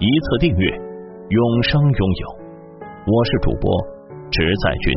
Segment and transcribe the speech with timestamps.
[0.00, 2.28] 一次订阅，永生拥有。
[2.86, 3.68] 我是主播
[4.30, 4.94] 直在君。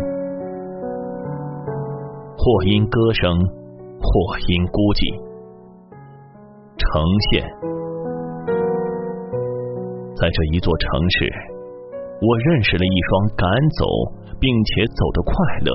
[2.37, 5.01] 或因歌声，或因孤寂，
[6.77, 7.01] 呈
[7.33, 7.41] 现。
[10.13, 10.85] 在这一座城
[11.17, 11.25] 市，
[12.21, 13.81] 我认识了一双敢走
[14.37, 15.33] 并且走得快
[15.65, 15.73] 乐、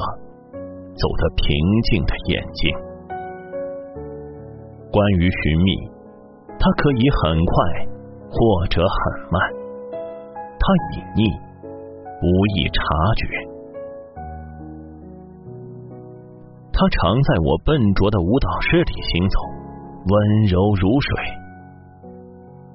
[0.94, 1.50] 走得平
[1.90, 2.70] 静的眼睛。
[4.94, 5.74] 关于寻觅，
[6.62, 7.95] 它可以很快。
[8.36, 9.40] 或者很慢，
[10.60, 11.32] 他隐匿，
[12.20, 12.84] 不易察
[13.16, 13.24] 觉。
[16.68, 19.40] 他常在我笨拙的舞蹈室里行走，
[20.04, 20.12] 温
[20.44, 21.08] 柔如水。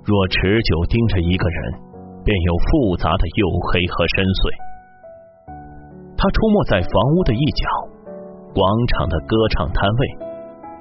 [0.02, 1.78] 若持久盯着一个人，
[2.26, 4.50] 便有复杂的黝黑和深邃。
[6.18, 7.62] 他出没在房屋的一角，
[8.58, 8.66] 广
[8.98, 10.02] 场的歌唱摊位，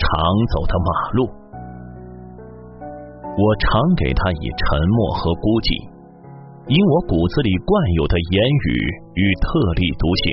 [0.00, 0.08] 常
[0.56, 1.28] 走的马路。
[3.40, 5.72] 我常给他以沉默和孤寂，
[6.68, 8.68] 因我骨子里惯有的言语
[9.16, 9.48] 与特
[9.80, 10.24] 立独行。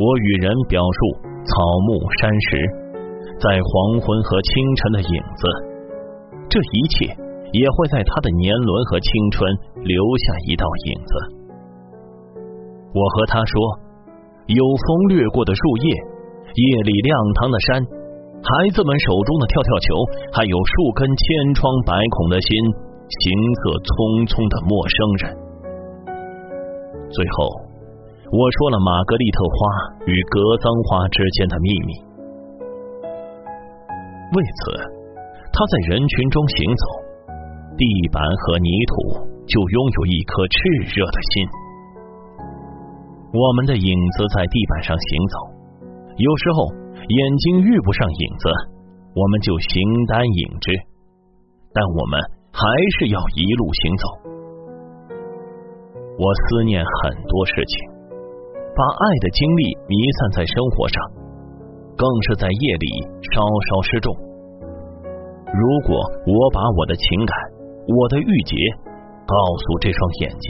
[0.00, 0.98] 我与人表述
[1.44, 1.52] 草
[1.84, 2.48] 木山石，
[3.36, 5.42] 在黄昏和清晨的影子，
[6.48, 7.12] 这一切
[7.52, 9.44] 也会在他的年轮和青春
[9.84, 11.12] 留下一道影子。
[12.96, 13.60] 我和他说，
[14.48, 15.86] 有风掠过的树叶，
[16.48, 18.00] 夜里亮堂的山。
[18.40, 19.88] 孩子们手中的跳跳球，
[20.32, 22.48] 还有数根千疮百孔的心，
[23.20, 23.20] 行
[23.60, 25.24] 色匆匆的陌生人。
[27.12, 27.36] 最后，
[28.32, 29.56] 我说了玛格丽特花
[30.08, 31.90] 与格桑花之间的秘密。
[34.32, 34.72] 为此，
[35.52, 36.84] 他在人群中行走，
[37.76, 40.58] 地板和泥土就拥有一颗炽
[40.96, 41.44] 热的心。
[43.36, 45.36] 我们的影子在地板上行走，
[46.16, 46.79] 有时候。
[47.10, 48.44] 眼睛遇不上影子，
[49.18, 50.70] 我们就形单影只，
[51.74, 52.14] 但我们
[52.54, 52.62] 还
[52.94, 54.04] 是要一路行走。
[56.14, 57.74] 我思念很多事情，
[58.78, 60.96] 把爱的精力弥散在生活上，
[61.98, 62.86] 更是在夜里
[63.34, 64.14] 稍稍失重。
[65.50, 65.98] 如果
[66.30, 67.34] 我把我的情感、
[67.90, 68.54] 我的郁结
[69.26, 70.46] 告诉这双眼睛，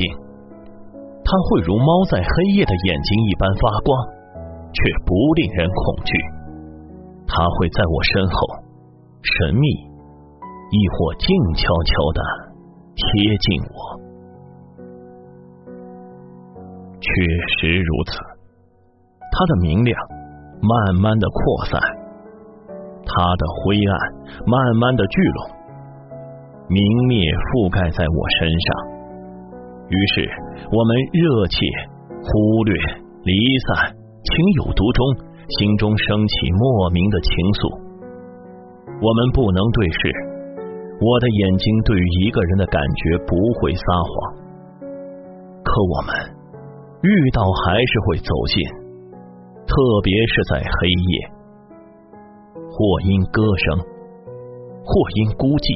[1.25, 2.29] 它会如猫在黑
[2.61, 3.97] 夜的眼睛一般发光，
[4.77, 6.13] 却不令人恐惧。
[7.33, 8.35] 他会在我身后，
[9.23, 9.67] 神秘，
[10.75, 12.21] 亦或静悄悄的
[12.97, 13.07] 贴
[13.39, 13.79] 近我。
[16.99, 17.07] 确
[17.55, 18.19] 实如此，
[19.31, 19.97] 它的明亮
[20.61, 21.81] 慢慢的扩散，
[23.07, 23.95] 它的灰暗
[24.45, 25.41] 慢慢的聚拢，
[26.69, 28.67] 明灭覆盖在我身上。
[29.89, 30.29] 于是，
[30.71, 31.57] 我们热切、
[32.27, 32.75] 忽略、
[33.23, 33.33] 离
[33.71, 35.30] 散，情有独钟。
[35.59, 37.75] 心中升起莫名的情愫，
[39.03, 39.99] 我们不能对视。
[41.01, 44.11] 我的眼睛对于一个人的感觉不会撒谎，
[45.65, 46.15] 可我们
[47.03, 48.63] 遇到还是会走近，
[49.67, 49.75] 特
[50.05, 51.13] 别是在黑夜，
[52.71, 53.81] 或因歌声，
[54.85, 55.67] 或因孤寂，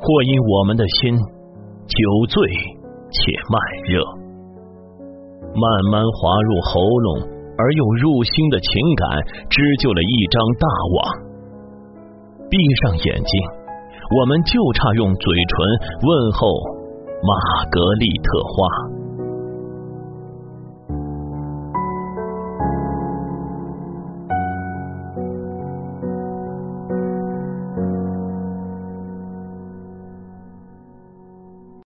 [0.00, 1.98] 或因我们的心酒
[2.30, 2.40] 醉
[3.10, 3.18] 且
[3.50, 4.00] 慢热，
[5.52, 7.37] 慢慢滑入喉咙。
[7.58, 9.02] 而又入心的情感
[9.50, 10.98] 织就了一张大网。
[12.48, 13.32] 闭上眼睛，
[14.16, 15.52] 我们就差用嘴唇
[16.06, 16.48] 问候
[17.20, 17.34] 玛
[17.70, 18.97] 格丽特花。